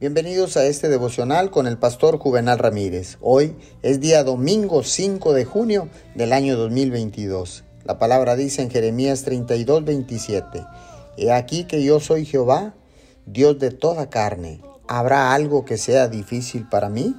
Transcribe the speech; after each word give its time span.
Bienvenidos 0.00 0.56
a 0.56 0.64
este 0.64 0.88
devocional 0.88 1.50
con 1.50 1.66
el 1.66 1.76
pastor 1.76 2.16
Juvenal 2.16 2.58
Ramírez. 2.58 3.18
Hoy 3.20 3.54
es 3.82 4.00
día 4.00 4.24
domingo 4.24 4.82
5 4.82 5.34
de 5.34 5.44
junio 5.44 5.90
del 6.14 6.32
año 6.32 6.56
2022. 6.56 7.64
La 7.84 7.98
palabra 7.98 8.34
dice 8.34 8.62
en 8.62 8.70
Jeremías 8.70 9.24
32, 9.24 9.84
27. 9.84 10.64
He 11.18 11.30
aquí 11.30 11.64
que 11.64 11.84
yo 11.84 12.00
soy 12.00 12.24
Jehová, 12.24 12.72
Dios 13.26 13.58
de 13.58 13.72
toda 13.72 14.08
carne. 14.08 14.62
¿Habrá 14.88 15.34
algo 15.34 15.66
que 15.66 15.76
sea 15.76 16.08
difícil 16.08 16.66
para 16.66 16.88
mí? 16.88 17.14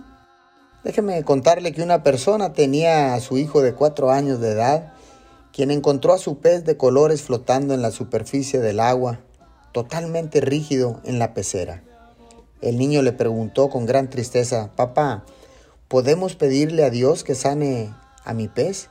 Déjeme 0.83 1.23
contarle 1.23 1.73
que 1.73 1.83
una 1.83 2.01
persona 2.01 2.53
tenía 2.53 3.13
a 3.13 3.19
su 3.19 3.37
hijo 3.37 3.61
de 3.61 3.75
cuatro 3.75 4.09
años 4.09 4.41
de 4.41 4.53
edad, 4.53 4.93
quien 5.53 5.69
encontró 5.69 6.13
a 6.13 6.17
su 6.17 6.39
pez 6.39 6.65
de 6.65 6.77
colores 6.77 7.21
flotando 7.21 7.75
en 7.75 7.83
la 7.83 7.91
superficie 7.91 8.59
del 8.59 8.79
agua, 8.79 9.19
totalmente 9.71 10.41
rígido 10.41 10.99
en 11.03 11.19
la 11.19 11.35
pecera. 11.35 11.83
El 12.61 12.77
niño 12.77 13.01
le 13.01 13.11
preguntó 13.11 13.69
con 13.69 13.85
gran 13.85 14.09
tristeza, 14.09 14.71
Papá, 14.75 15.25
¿podemos 15.87 16.35
pedirle 16.35 16.83
a 16.83 16.89
Dios 16.89 17.23
que 17.23 17.33
sane 17.33 17.93
a 18.23 18.33
mi 18.33 18.47
pez? 18.47 18.89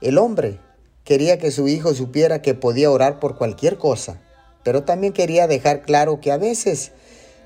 El 0.00 0.16
hombre 0.18 0.58
quería 1.04 1.38
que 1.38 1.50
su 1.50 1.68
hijo 1.68 1.94
supiera 1.94 2.42
que 2.42 2.54
podía 2.54 2.90
orar 2.90 3.20
por 3.20 3.36
cualquier 3.36 3.76
cosa, 3.76 4.20
pero 4.62 4.82
también 4.82 5.12
quería 5.12 5.46
dejar 5.46 5.82
claro 5.82 6.20
que 6.20 6.32
a 6.32 6.38
veces 6.38 6.92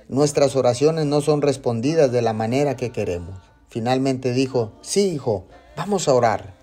nuestras 0.08 0.56
oraciones 0.56 1.06
no 1.06 1.20
son 1.20 1.42
respondidas 1.42 2.10
de 2.10 2.22
la 2.22 2.32
manera 2.32 2.76
que 2.76 2.90
queremos. 2.90 3.36
Finalmente 3.68 4.32
dijo, 4.32 4.72
sí, 4.82 5.10
hijo, 5.10 5.44
vamos 5.76 6.08
a 6.08 6.14
orar. 6.14 6.54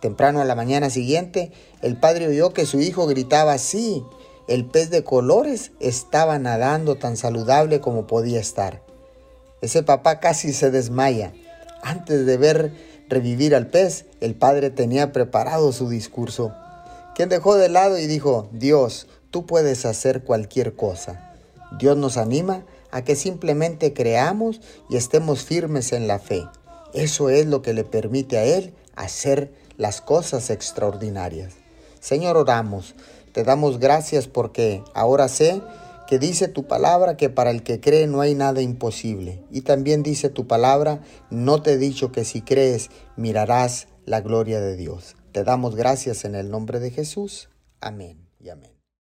Temprano 0.00 0.40
a 0.40 0.44
la 0.44 0.54
mañana 0.54 0.88
siguiente, 0.88 1.52
el 1.82 1.96
padre 1.96 2.28
oyó 2.28 2.54
que 2.54 2.64
su 2.64 2.80
hijo 2.80 3.06
gritaba, 3.06 3.58
sí, 3.58 4.02
el 4.50 4.64
pez 4.64 4.90
de 4.90 5.04
colores 5.04 5.70
estaba 5.78 6.36
nadando 6.40 6.96
tan 6.96 7.16
saludable 7.16 7.80
como 7.80 8.08
podía 8.08 8.40
estar. 8.40 8.82
Ese 9.60 9.84
papá 9.84 10.18
casi 10.18 10.52
se 10.52 10.72
desmaya. 10.72 11.32
Antes 11.84 12.26
de 12.26 12.36
ver 12.36 12.72
revivir 13.08 13.54
al 13.54 13.68
pez, 13.68 14.06
el 14.20 14.34
padre 14.34 14.70
tenía 14.70 15.12
preparado 15.12 15.70
su 15.70 15.88
discurso, 15.88 16.52
quien 17.14 17.28
dejó 17.28 17.54
de 17.54 17.68
lado 17.68 17.96
y 17.96 18.08
dijo, 18.08 18.48
Dios, 18.50 19.06
tú 19.30 19.46
puedes 19.46 19.86
hacer 19.86 20.24
cualquier 20.24 20.74
cosa. 20.74 21.32
Dios 21.78 21.96
nos 21.96 22.16
anima 22.16 22.64
a 22.90 23.02
que 23.04 23.14
simplemente 23.14 23.92
creamos 23.92 24.60
y 24.88 24.96
estemos 24.96 25.44
firmes 25.44 25.92
en 25.92 26.08
la 26.08 26.18
fe. 26.18 26.44
Eso 26.92 27.30
es 27.30 27.46
lo 27.46 27.62
que 27.62 27.72
le 27.72 27.84
permite 27.84 28.36
a 28.36 28.44
Él 28.44 28.74
hacer 28.96 29.52
las 29.76 30.00
cosas 30.00 30.50
extraordinarias. 30.50 31.59
Señor, 32.00 32.36
oramos. 32.36 32.94
Te 33.32 33.44
damos 33.44 33.78
gracias 33.78 34.26
porque 34.26 34.82
ahora 34.94 35.28
sé 35.28 35.62
que 36.08 36.18
dice 36.18 36.48
tu 36.48 36.66
palabra 36.66 37.16
que 37.16 37.30
para 37.30 37.50
el 37.50 37.62
que 37.62 37.78
cree 37.80 38.08
no 38.08 38.20
hay 38.20 38.34
nada 38.34 38.60
imposible. 38.62 39.44
Y 39.50 39.60
también 39.60 40.02
dice 40.02 40.28
tu 40.28 40.48
palabra, 40.48 41.02
no 41.30 41.62
te 41.62 41.74
he 41.74 41.78
dicho 41.78 42.10
que 42.10 42.24
si 42.24 42.42
crees 42.42 42.90
mirarás 43.16 43.86
la 44.06 44.20
gloria 44.20 44.60
de 44.60 44.76
Dios. 44.76 45.14
Te 45.30 45.44
damos 45.44 45.76
gracias 45.76 46.24
en 46.24 46.34
el 46.34 46.50
nombre 46.50 46.80
de 46.80 46.90
Jesús. 46.90 47.48
Amén 47.80 48.26
y 48.40 48.48
amén. 48.48 48.79